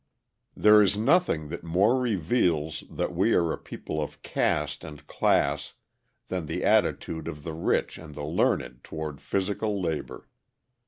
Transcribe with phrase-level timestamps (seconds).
[0.57, 5.73] There is nothing that more reveals that we are a people of caste and class
[6.27, 10.27] than the attitude of the rich and the "learned" toward physical labor.